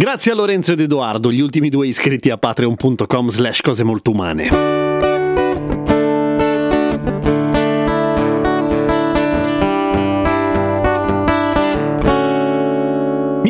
Grazie 0.00 0.30
a 0.30 0.36
Lorenzo 0.36 0.70
ed 0.74 0.80
Edoardo, 0.80 1.32
gli 1.32 1.40
ultimi 1.40 1.70
due 1.70 1.88
iscritti 1.88 2.30
a 2.30 2.38
patreon.com 2.38 3.28
slash 3.30 3.60
cose 3.62 3.82
molto 3.82 4.12
umane. 4.12 4.86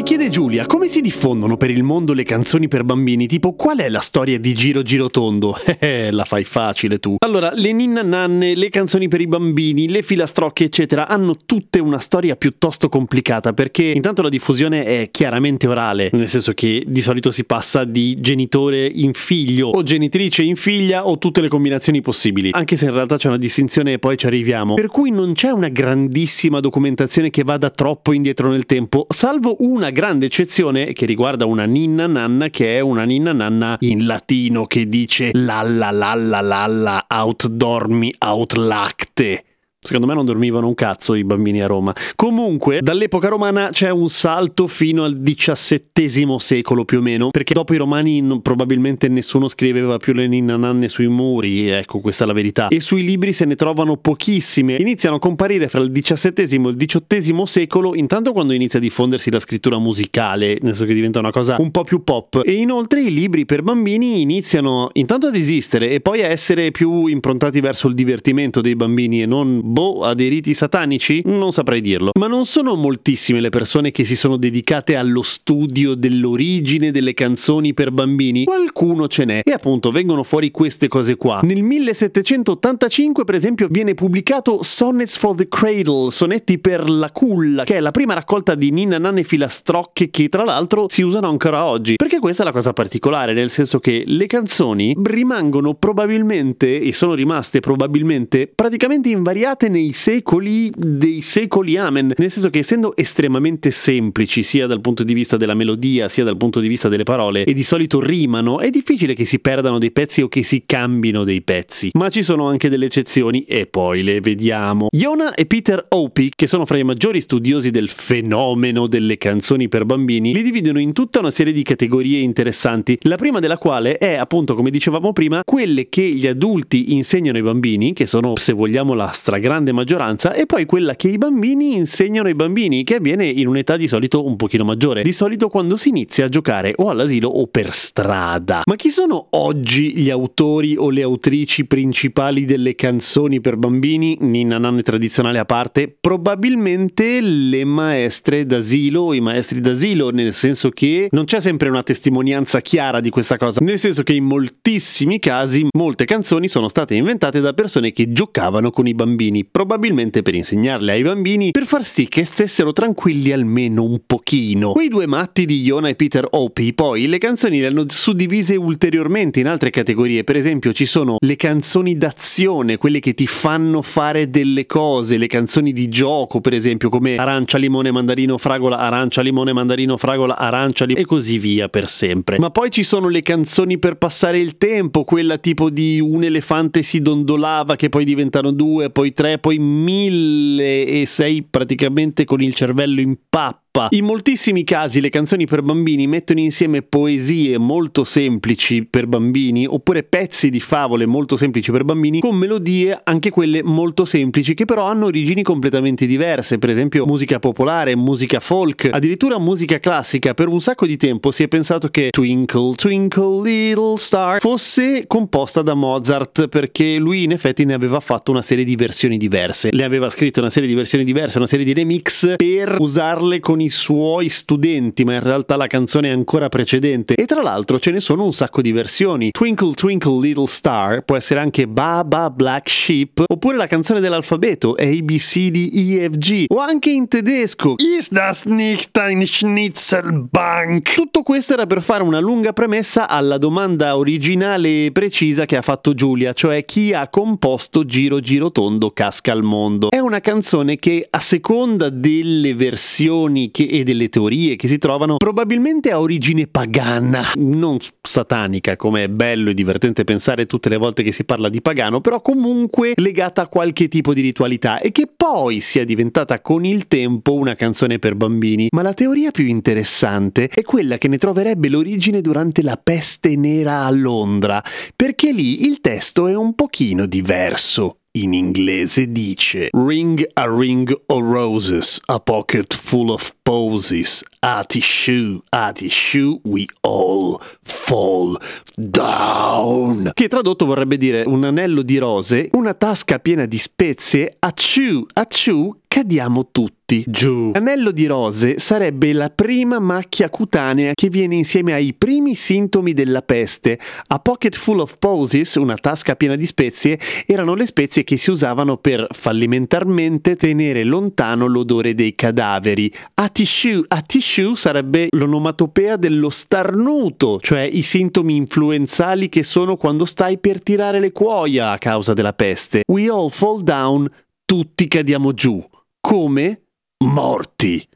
chiede 0.08 0.30
Giulia, 0.48 0.64
come 0.64 0.88
si 0.88 1.02
diffondono 1.02 1.58
per 1.58 1.68
il 1.68 1.82
mondo 1.82 2.14
le 2.14 2.22
canzoni 2.22 2.68
per 2.68 2.82
bambini? 2.82 3.26
Tipo, 3.26 3.52
qual 3.52 3.80
è 3.80 3.90
la 3.90 4.00
storia 4.00 4.38
di 4.38 4.54
Giro 4.54 4.80
Giro 4.80 5.10
Tondo? 5.10 5.54
Eh, 5.80 6.10
la 6.10 6.24
fai 6.24 6.42
facile 6.44 6.98
tu. 6.98 7.16
Allora, 7.18 7.52
le 7.54 7.72
ninna 7.72 8.02
nanne, 8.02 8.54
le 8.56 8.68
canzoni 8.68 9.06
per 9.06 9.20
i 9.20 9.26
bambini, 9.26 9.88
le 9.88 10.02
filastrocche, 10.02 10.64
eccetera, 10.64 11.06
hanno 11.06 11.36
tutte 11.46 11.78
una 11.78 11.98
storia 11.98 12.34
piuttosto 12.34 12.88
complicata 12.88 13.52
perché 13.52 13.84
intanto 13.84 14.22
la 14.22 14.28
diffusione 14.28 14.84
è 14.84 15.10
chiaramente 15.10 15.68
orale, 15.68 16.10
nel 16.12 16.26
senso 16.26 16.52
che 16.52 16.82
di 16.86 17.00
solito 17.00 17.30
si 17.30 17.44
passa 17.44 17.84
di 17.84 18.20
genitore 18.20 18.86
in 18.86 19.12
figlio 19.12 19.68
o 19.68 19.82
genitrice 19.82 20.42
in 20.42 20.56
figlia 20.56 21.06
o 21.06 21.18
tutte 21.18 21.40
le 21.40 21.48
combinazioni 21.48 22.00
possibili, 22.00 22.50
anche 22.52 22.74
se 22.74 22.86
in 22.86 22.92
realtà 22.92 23.16
c'è 23.16 23.28
una 23.28 23.38
distinzione 23.38 23.92
e 23.92 23.98
poi 23.98 24.16
ci 24.16 24.26
arriviamo. 24.26 24.74
Per 24.74 24.88
cui 24.88 25.10
non 25.10 25.34
c'è 25.34 25.50
una 25.50 25.68
grandissima 25.68 26.58
documentazione 26.58 27.30
che 27.30 27.44
vada 27.44 27.70
troppo 27.70 28.12
indietro 28.12 28.50
nel 28.50 28.66
tempo, 28.66 29.06
salvo 29.08 29.56
una 29.60 29.90
grande 29.90 30.26
eccezione 30.26 30.46
che 30.94 31.04
riguarda 31.04 31.44
una 31.44 31.66
ninna 31.66 32.06
nanna 32.06 32.48
che 32.48 32.78
è 32.78 32.80
una 32.80 33.04
ninna 33.04 33.32
nanna 33.32 33.76
in 33.80 34.06
latino 34.06 34.66
che 34.66 34.86
dice 34.86 35.30
lalla 35.34 35.90
lalla 35.90 36.40
lalla 36.40 37.06
out 37.06 37.46
dormi 37.48 38.14
out 38.18 38.54
lacte 38.54 39.44
Secondo 39.80 40.08
me 40.08 40.14
non 40.14 40.24
dormivano 40.24 40.66
un 40.66 40.74
cazzo 40.74 41.14
i 41.14 41.22
bambini 41.22 41.62
a 41.62 41.68
Roma. 41.68 41.94
Comunque, 42.16 42.80
dall'epoca 42.82 43.28
romana 43.28 43.68
c'è 43.70 43.90
un 43.90 44.08
salto 44.08 44.66
fino 44.66 45.04
al 45.04 45.22
XVII 45.22 46.34
secolo 46.38 46.84
più 46.84 46.98
o 46.98 47.00
meno, 47.00 47.30
perché 47.30 47.54
dopo 47.54 47.74
i 47.74 47.76
romani 47.76 48.20
non, 48.20 48.42
probabilmente 48.42 49.06
nessuno 49.06 49.46
scriveva 49.46 49.96
più 49.98 50.14
le 50.14 50.26
ninna 50.26 50.56
sui 50.88 51.06
muri, 51.06 51.68
ecco 51.68 52.00
questa 52.00 52.24
è 52.24 52.26
la 52.26 52.32
verità. 52.32 52.68
E 52.68 52.80
sui 52.80 53.04
libri 53.04 53.32
se 53.32 53.44
ne 53.44 53.54
trovano 53.54 53.96
pochissime. 53.96 54.74
Iniziano 54.80 55.16
a 55.16 55.18
comparire 55.20 55.68
fra 55.68 55.80
il 55.80 55.92
XVII 55.92 56.32
e 56.36 56.70
il 56.70 56.76
XVIII 56.76 57.46
secolo, 57.46 57.94
intanto 57.94 58.32
quando 58.32 58.54
inizia 58.54 58.80
a 58.80 58.82
diffondersi 58.82 59.30
la 59.30 59.38
scrittura 59.38 59.78
musicale, 59.78 60.58
nel 60.60 60.74
senso 60.74 60.86
che 60.86 60.94
diventa 60.94 61.20
una 61.20 61.30
cosa 61.30 61.54
un 61.60 61.70
po' 61.70 61.84
più 61.84 62.02
pop. 62.02 62.42
E 62.44 62.52
inoltre 62.54 63.00
i 63.00 63.14
libri 63.14 63.44
per 63.44 63.62
bambini 63.62 64.22
iniziano 64.22 64.90
intanto 64.94 65.28
ad 65.28 65.36
esistere 65.36 65.90
e 65.90 66.00
poi 66.00 66.24
a 66.24 66.26
essere 66.26 66.72
più 66.72 67.06
improntati 67.06 67.60
verso 67.60 67.86
il 67.86 67.94
divertimento 67.94 68.60
dei 68.60 68.74
bambini 68.74 69.22
e 69.22 69.26
non 69.26 69.66
boh, 69.68 70.02
a 70.02 70.14
dei 70.14 70.28
riti 70.28 70.54
satanici? 70.54 71.22
Non 71.24 71.52
saprei 71.52 71.80
dirlo. 71.80 72.10
Ma 72.18 72.26
non 72.26 72.44
sono 72.44 72.74
moltissime 72.74 73.40
le 73.40 73.50
persone 73.50 73.90
che 73.90 74.04
si 74.04 74.16
sono 74.16 74.36
dedicate 74.36 74.96
allo 74.96 75.22
studio 75.22 75.94
dell'origine 75.94 76.90
delle 76.90 77.14
canzoni 77.14 77.74
per 77.74 77.90
bambini? 77.90 78.44
Qualcuno 78.44 79.06
ce 79.08 79.24
n'è. 79.24 79.40
E 79.44 79.52
appunto 79.52 79.90
vengono 79.90 80.22
fuori 80.22 80.50
queste 80.50 80.88
cose 80.88 81.16
qua. 81.16 81.40
Nel 81.42 81.62
1785, 81.62 83.24
per 83.24 83.34
esempio, 83.34 83.68
viene 83.70 83.94
pubblicato 83.94 84.62
Sonnets 84.62 85.16
for 85.16 85.34
the 85.34 85.48
Cradle, 85.48 86.10
sonetti 86.10 86.58
per 86.58 86.88
la 86.88 87.10
culla, 87.10 87.64
che 87.64 87.76
è 87.76 87.80
la 87.80 87.90
prima 87.90 88.14
raccolta 88.14 88.54
di 88.54 88.70
Nina 88.70 88.98
Nanne 88.98 89.22
filastrocche 89.22 90.10
che 90.10 90.28
tra 90.28 90.44
l'altro 90.44 90.86
si 90.88 91.02
usano 91.02 91.28
ancora 91.28 91.64
oggi. 91.64 91.96
Perché 91.96 92.18
questa 92.18 92.42
è 92.42 92.46
la 92.46 92.52
cosa 92.52 92.72
particolare, 92.72 93.34
nel 93.34 93.50
senso 93.50 93.78
che 93.78 94.04
le 94.06 94.26
canzoni 94.26 94.96
rimangono 95.02 95.74
probabilmente, 95.74 96.80
e 96.80 96.92
sono 96.92 97.14
rimaste 97.14 97.60
probabilmente, 97.60 98.50
praticamente 98.54 99.10
invariate 99.10 99.57
usate 99.58 99.68
nei 99.68 99.92
secoli 99.92 100.70
dei 100.76 101.20
secoli 101.20 101.76
amen, 101.76 102.12
nel 102.16 102.30
senso 102.30 102.48
che 102.48 102.60
essendo 102.60 102.94
estremamente 102.94 103.72
semplici 103.72 104.44
sia 104.44 104.68
dal 104.68 104.80
punto 104.80 105.02
di 105.02 105.12
vista 105.12 105.36
della 105.36 105.54
melodia 105.54 106.08
sia 106.08 106.22
dal 106.22 106.36
punto 106.36 106.60
di 106.60 106.68
vista 106.68 106.88
delle 106.88 107.02
parole 107.02 107.44
e 107.44 107.52
di 107.52 107.64
solito 107.64 108.00
rimano, 108.00 108.60
è 108.60 108.70
difficile 108.70 109.14
che 109.14 109.24
si 109.24 109.40
perdano 109.40 109.78
dei 109.78 109.90
pezzi 109.90 110.22
o 110.22 110.28
che 110.28 110.44
si 110.44 110.62
cambino 110.64 111.24
dei 111.24 111.42
pezzi. 111.42 111.90
Ma 111.94 112.08
ci 112.08 112.22
sono 112.22 112.46
anche 112.46 112.68
delle 112.68 112.86
eccezioni 112.86 113.44
e 113.44 113.66
poi 113.66 114.04
le 114.04 114.20
vediamo. 114.20 114.88
Iona 114.92 115.34
e 115.34 115.46
Peter 115.46 115.84
Opie, 115.88 116.30
che 116.34 116.46
sono 116.46 116.64
fra 116.64 116.78
i 116.78 116.84
maggiori 116.84 117.20
studiosi 117.20 117.70
del 117.70 117.88
fenomeno 117.88 118.86
delle 118.86 119.18
canzoni 119.18 119.68
per 119.68 119.84
bambini, 119.84 120.32
li 120.32 120.42
dividono 120.42 120.78
in 120.78 120.92
tutta 120.92 121.18
una 121.18 121.30
serie 121.32 121.52
di 121.52 121.64
categorie 121.64 122.20
interessanti, 122.20 122.96
la 123.02 123.16
prima 123.16 123.40
della 123.40 123.58
quale 123.58 123.96
è 123.96 124.14
appunto, 124.14 124.54
come 124.54 124.70
dicevamo 124.70 125.12
prima, 125.12 125.42
quelle 125.44 125.88
che 125.88 126.02
gli 126.02 126.28
adulti 126.28 126.94
insegnano 126.94 127.38
ai 127.38 127.42
bambini, 127.42 127.92
che 127.92 128.06
sono, 128.06 128.36
se 128.36 128.52
vogliamo, 128.52 128.94
la 128.94 129.08
stragrande 129.08 129.46
grande 129.48 129.72
maggioranza, 129.72 130.34
e 130.34 130.44
poi 130.44 130.66
quella 130.66 130.94
che 130.94 131.08
i 131.08 131.16
bambini 131.16 131.74
insegnano 131.74 132.28
ai 132.28 132.34
bambini, 132.34 132.84
che 132.84 132.96
avviene 132.96 133.24
in 133.24 133.46
un'età 133.46 133.78
di 133.78 133.88
solito 133.88 134.26
un 134.26 134.36
pochino 134.36 134.62
maggiore, 134.62 135.02
di 135.02 135.12
solito 135.12 135.48
quando 135.48 135.76
si 135.76 135.88
inizia 135.88 136.26
a 136.26 136.28
giocare 136.28 136.74
o 136.76 136.90
all'asilo 136.90 137.28
o 137.30 137.46
per 137.46 137.72
strada. 137.72 138.60
Ma 138.66 138.76
chi 138.76 138.90
sono 138.90 139.28
oggi 139.30 139.96
gli 139.96 140.10
autori 140.10 140.76
o 140.76 140.90
le 140.90 141.00
autrici 141.00 141.64
principali 141.66 142.44
delle 142.44 142.74
canzoni 142.74 143.40
per 143.40 143.56
bambini, 143.56 144.18
ninna 144.20 144.58
nanne 144.58 144.82
tradizionale 144.82 145.38
a 145.38 145.46
parte? 145.46 145.96
Probabilmente 145.98 147.22
le 147.22 147.64
maestre 147.64 148.44
d'asilo 148.44 149.12
i 149.14 149.20
maestri 149.20 149.60
d'asilo, 149.60 150.10
nel 150.10 150.34
senso 150.34 150.68
che 150.68 151.08
non 151.10 151.24
c'è 151.24 151.40
sempre 151.40 151.70
una 151.70 151.82
testimonianza 151.82 152.60
chiara 152.60 153.00
di 153.00 153.08
questa 153.08 153.38
cosa, 153.38 153.60
nel 153.62 153.78
senso 153.78 154.02
che 154.02 154.12
in 154.12 154.24
moltissimi 154.24 155.18
casi 155.18 155.66
molte 155.76 156.04
canzoni 156.04 156.48
sono 156.48 156.68
state 156.68 156.94
inventate 156.94 157.40
da 157.40 157.54
persone 157.54 157.92
che 157.92 158.12
giocavano 158.12 158.70
con 158.70 158.86
i 158.86 158.94
bambini 158.94 159.37
bambini, 159.38 159.44
probabilmente 159.44 160.22
per 160.22 160.34
insegnarle 160.34 160.92
ai 160.92 161.02
bambini, 161.02 161.50
per 161.50 161.64
far 161.64 161.84
sì 161.84 162.08
che 162.08 162.24
stessero 162.24 162.72
tranquilli 162.72 163.32
almeno 163.32 163.84
un 163.84 164.00
pochino. 164.06 164.72
Quei 164.72 164.88
due 164.88 165.06
matti 165.06 165.44
di 165.44 165.60
Iona 165.62 165.88
e 165.88 165.94
Peter 165.94 166.26
Opie 166.30 166.72
poi 166.72 167.06
le 167.06 167.18
canzoni 167.18 167.60
le 167.60 167.66
hanno 167.66 167.84
suddivise 167.86 168.56
ulteriormente 168.56 169.40
in 169.40 169.46
altre 169.46 169.70
categorie, 169.70 170.24
per 170.24 170.36
esempio 170.36 170.72
ci 170.72 170.86
sono 170.86 171.16
le 171.18 171.36
canzoni 171.36 171.96
d'azione, 171.96 172.76
quelle 172.76 173.00
che 173.00 173.14
ti 173.14 173.26
fanno 173.26 173.82
fare 173.82 174.30
delle 174.30 174.66
cose, 174.66 175.16
le 175.16 175.26
canzoni 175.26 175.72
di 175.72 175.88
gioco, 175.88 176.40
per 176.40 176.54
esempio 176.54 176.88
come 176.88 177.16
arancia, 177.16 177.58
limone, 177.58 177.90
mandarino, 177.90 178.38
fragola, 178.38 178.78
arancia, 178.78 179.22
limone, 179.22 179.52
mandarino, 179.52 179.96
fragola, 179.96 180.36
arancia, 180.36 180.84
limone 180.84 181.04
e 181.04 181.06
così 181.06 181.38
via 181.38 181.68
per 181.68 181.88
sempre. 181.88 182.38
Ma 182.38 182.50
poi 182.50 182.70
ci 182.70 182.82
sono 182.82 183.08
le 183.08 183.22
canzoni 183.22 183.78
per 183.78 183.96
passare 183.96 184.38
il 184.38 184.56
tempo, 184.56 185.04
quella 185.04 185.38
tipo 185.38 185.70
di 185.70 186.00
un 186.00 186.24
elefante 186.24 186.82
si 186.82 187.00
dondolava 187.00 187.76
che 187.76 187.88
poi 187.88 188.04
diventano 188.04 188.50
due, 188.52 188.90
poi 188.90 189.12
tre 189.12 189.27
3, 189.28 189.38
poi 189.38 189.58
1000 189.58 190.86
e 190.86 191.06
sei 191.06 191.42
praticamente 191.42 192.24
con 192.24 192.40
il 192.40 192.54
cervello 192.54 193.00
in 193.00 193.16
pappa 193.28 193.67
Europa. 193.78 193.88
In 193.90 194.04
moltissimi 194.04 194.64
casi 194.64 195.00
le 195.00 195.08
canzoni 195.08 195.46
per 195.46 195.62
bambini 195.62 196.06
mettono 196.06 196.40
insieme 196.40 196.82
poesie 196.82 197.58
molto 197.58 198.02
semplici 198.04 198.84
per 198.84 199.06
bambini 199.06 199.66
oppure 199.66 200.02
pezzi 200.02 200.50
di 200.50 200.60
favole 200.60 201.06
molto 201.06 201.36
semplici 201.36 201.70
per 201.70 201.84
bambini 201.84 202.20
con 202.20 202.36
melodie 202.36 202.98
anche 203.04 203.30
quelle 203.30 203.62
molto 203.62 204.04
semplici 204.04 204.54
che 204.54 204.64
però 204.64 204.86
hanno 204.86 205.06
origini 205.06 205.42
completamente 205.42 206.06
diverse, 206.06 206.58
per 206.58 206.70
esempio 206.70 207.06
musica 207.06 207.38
popolare, 207.38 207.94
musica 207.94 208.40
folk, 208.40 208.88
addirittura 208.90 209.38
musica 209.38 209.78
classica. 209.78 210.34
Per 210.34 210.48
un 210.48 210.60
sacco 210.60 210.86
di 210.86 210.96
tempo 210.96 211.30
si 211.30 211.44
è 211.44 211.48
pensato 211.48 211.88
che 211.88 212.10
Twinkle 212.10 212.74
Twinkle 212.74 213.42
Little 213.42 213.96
Star 213.96 214.40
fosse 214.40 215.04
composta 215.06 215.62
da 215.62 215.74
Mozart 215.74 216.48
perché 216.48 216.96
lui 216.96 217.24
in 217.24 217.32
effetti 217.32 217.64
ne 217.64 217.74
aveva 217.74 218.00
fatto 218.00 218.30
una 218.30 218.42
serie 218.42 218.64
di 218.64 218.74
versioni 218.74 219.16
diverse. 219.16 219.68
Le 219.70 219.84
aveva 219.84 220.08
scritto 220.08 220.40
una 220.40 220.50
serie 220.50 220.68
di 220.68 220.74
versioni 220.74 221.04
diverse, 221.04 221.38
una 221.38 221.46
serie 221.46 221.64
di 221.64 221.74
remix 221.74 222.36
per 222.36 222.76
usarle 222.78 223.40
con 223.40 223.60
i 223.60 223.67
suoi 223.70 224.28
studenti, 224.28 225.04
ma 225.04 225.14
in 225.14 225.22
realtà 225.22 225.56
la 225.56 225.66
canzone 225.66 226.08
è 226.08 226.12
ancora 226.12 226.48
precedente. 226.48 227.14
E 227.14 227.26
tra 227.26 227.42
l'altro 227.42 227.78
ce 227.78 227.90
ne 227.90 228.00
sono 228.00 228.24
un 228.24 228.32
sacco 228.32 228.62
di 228.62 228.72
versioni. 228.72 229.30
Twinkle 229.30 229.72
Twinkle 229.74 230.20
Little 230.20 230.46
Star 230.46 231.02
può 231.02 231.16
essere 231.16 231.40
anche 231.40 231.66
Baba 231.66 232.30
Black 232.30 232.68
Sheep, 232.68 233.24
oppure 233.26 233.56
la 233.56 233.66
canzone 233.66 234.00
dell'alfabeto 234.00 234.74
A, 234.78 234.86
B, 235.02 235.16
C, 235.16 235.50
D, 235.50 235.70
E, 235.72 236.08
F, 236.10 236.16
G, 236.16 236.44
o 236.48 236.58
anche 236.58 236.90
in 236.90 237.08
tedesco 237.08 237.74
Ist 237.76 238.12
das 238.12 238.44
nicht 238.44 238.96
ein 238.98 239.24
Schnitzelbank? 239.24 240.94
Tutto 240.94 241.22
questo 241.22 241.54
era 241.54 241.66
per 241.66 241.82
fare 241.82 242.02
una 242.02 242.18
lunga 242.18 242.52
premessa 242.52 243.08
alla 243.08 243.38
domanda 243.38 243.96
originale 243.96 244.86
e 244.86 244.92
precisa 244.92 245.46
che 245.46 245.56
ha 245.56 245.62
fatto 245.62 245.94
Giulia, 245.94 246.32
cioè 246.32 246.64
chi 246.64 246.92
ha 246.92 247.08
composto 247.08 247.84
Giro 247.84 248.20
Giro 248.20 248.50
Tondo 248.50 248.90
Casca 248.90 249.32
al 249.32 249.42
Mondo. 249.42 249.90
È 249.90 249.98
una 249.98 250.20
canzone 250.20 250.76
che 250.76 251.06
a 251.08 251.20
seconda 251.20 251.88
delle 251.88 252.54
versioni 252.54 253.50
che, 253.58 253.64
e 253.64 253.82
delle 253.82 254.08
teorie 254.08 254.54
che 254.54 254.68
si 254.68 254.78
trovano 254.78 255.16
probabilmente 255.16 255.90
ha 255.90 255.98
origine 255.98 256.46
pagana, 256.46 257.24
non 257.38 257.78
satanica 258.00 258.76
come 258.76 259.04
è 259.04 259.08
bello 259.08 259.50
e 259.50 259.54
divertente 259.54 260.04
pensare 260.04 260.46
tutte 260.46 260.68
le 260.68 260.76
volte 260.76 261.02
che 261.02 261.10
si 261.10 261.24
parla 261.24 261.48
di 261.48 261.60
pagano, 261.60 262.00
però 262.00 262.22
comunque 262.22 262.92
legata 262.94 263.42
a 263.42 263.48
qualche 263.48 263.88
tipo 263.88 264.14
di 264.14 264.20
ritualità 264.20 264.78
e 264.78 264.92
che 264.92 265.08
poi 265.14 265.58
sia 265.58 265.84
diventata 265.84 266.40
con 266.40 266.64
il 266.64 266.86
tempo 266.86 267.34
una 267.34 267.56
canzone 267.56 267.98
per 267.98 268.14
bambini. 268.14 268.68
Ma 268.70 268.82
la 268.82 268.94
teoria 268.94 269.32
più 269.32 269.46
interessante 269.46 270.48
è 270.48 270.62
quella 270.62 270.96
che 270.96 271.08
ne 271.08 271.18
troverebbe 271.18 271.68
l'origine 271.68 272.20
durante 272.20 272.62
la 272.62 272.78
peste 272.80 273.34
nera 273.34 273.84
a 273.84 273.90
Londra, 273.90 274.62
perché 274.94 275.32
lì 275.32 275.66
il 275.66 275.80
testo 275.80 276.28
è 276.28 276.36
un 276.36 276.54
pochino 276.54 277.06
diverso 277.06 277.97
in 278.14 278.32
inglese 278.34 279.06
dice 279.06 279.68
Ring 279.72 280.24
a 280.36 280.50
ring 280.50 280.88
of 281.08 281.22
roses, 281.22 282.00
a 282.08 282.18
pocket 282.18 282.72
full 282.72 283.12
of 283.12 283.32
posies, 283.44 284.24
a 284.40 284.64
tissue, 284.64 285.40
a 285.50 285.72
tissue 285.72 286.40
we 286.44 286.64
all 286.82 287.40
fall 287.62 288.38
down. 288.74 290.10
Che 290.12 290.28
tradotto 290.28 290.64
vorrebbe 290.64 290.96
dire 290.96 291.22
un 291.26 291.44
anello 291.44 291.82
di 291.82 291.98
rose, 291.98 292.50
una 292.52 292.74
tasca 292.74 293.18
piena 293.18 293.46
di 293.46 293.58
spezie, 293.58 294.36
a 294.38 294.52
chew, 294.52 295.06
a 295.14 295.26
chew 295.26 295.74
cadiamo 295.88 296.50
tutti 296.52 297.02
giù. 297.06 297.50
L'anello 297.54 297.90
di 297.90 298.06
rose 298.06 298.58
sarebbe 298.58 299.12
la 299.12 299.30
prima 299.30 299.78
macchia 299.78 300.28
cutanea 300.28 300.92
che 300.94 301.08
viene 301.08 301.34
insieme 301.34 301.72
ai 301.72 301.94
primi 301.94 302.34
sintomi 302.34 302.92
della 302.92 303.22
peste. 303.22 303.78
A 304.08 304.18
pocket 304.18 304.54
full 304.54 304.78
of 304.78 304.96
posies, 304.98 305.54
una 305.56 305.74
tasca 305.74 306.14
piena 306.14 306.34
di 306.34 306.46
spezie, 306.46 307.00
erano 307.26 307.54
le 307.54 307.66
spezie 307.66 308.04
che 308.04 308.16
si 308.16 308.30
usavano 308.30 308.76
per 308.76 309.06
fallimentarmente 309.10 310.36
tenere 310.36 310.84
lontano 310.84 311.46
l'odore 311.46 311.94
dei 311.94 312.14
cadaveri. 312.14 312.92
A 313.14 313.28
tissue, 313.28 313.82
a 313.88 314.00
tissue 314.02 314.27
sarebbe 314.54 315.08
l'onomatopea 315.10 315.96
dello 315.96 316.28
starnuto, 316.28 317.38
cioè 317.40 317.60
i 317.60 317.82
sintomi 317.82 318.36
influenzali 318.36 319.28
che 319.28 319.42
sono 319.42 319.76
quando 319.76 320.04
stai 320.04 320.38
per 320.38 320.62
tirare 320.62 321.00
le 321.00 321.12
cuoia 321.12 321.70
a 321.70 321.78
causa 321.78 322.12
della 322.12 322.34
peste. 322.34 322.82
We 322.86 323.08
all 323.08 323.30
fall 323.30 323.62
down, 323.62 324.08
tutti 324.44 324.86
cadiamo 324.86 325.32
giù. 325.32 325.64
Come? 326.00 326.62
morti. 327.04 327.86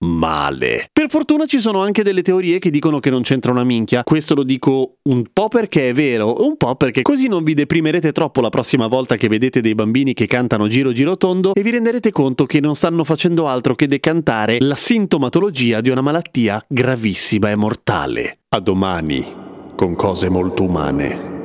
Male. 0.00 0.88
Per 0.92 1.08
fortuna 1.08 1.46
ci 1.46 1.60
sono 1.60 1.82
anche 1.82 2.04
delle 2.04 2.22
teorie 2.22 2.60
che 2.60 2.70
dicono 2.70 3.00
che 3.00 3.10
non 3.10 3.22
c'entra 3.22 3.50
una 3.50 3.64
minchia. 3.64 4.04
Questo 4.04 4.34
lo 4.34 4.44
dico 4.44 4.98
un 5.02 5.24
po' 5.32 5.48
perché 5.48 5.88
è 5.88 5.92
vero, 5.92 6.44
un 6.44 6.56
po' 6.56 6.76
perché 6.76 7.02
così 7.02 7.26
non 7.26 7.42
vi 7.42 7.54
deprimerete 7.54 8.12
troppo 8.12 8.40
la 8.40 8.48
prossima 8.48 8.86
volta 8.86 9.16
che 9.16 9.28
vedete 9.28 9.60
dei 9.60 9.74
bambini 9.74 10.14
che 10.14 10.26
cantano 10.26 10.68
giro 10.68 10.92
giro 10.92 11.16
tondo 11.16 11.52
e 11.52 11.62
vi 11.62 11.70
renderete 11.70 12.12
conto 12.12 12.46
che 12.46 12.60
non 12.60 12.76
stanno 12.76 13.02
facendo 13.02 13.48
altro 13.48 13.74
che 13.74 13.88
decantare 13.88 14.58
la 14.60 14.76
sintomatologia 14.76 15.80
di 15.80 15.90
una 15.90 16.00
malattia 16.00 16.64
gravissima 16.68 17.50
e 17.50 17.56
mortale. 17.56 18.38
A 18.50 18.60
domani, 18.60 19.24
con 19.74 19.96
cose 19.96 20.28
molto 20.28 20.62
umane. 20.62 21.37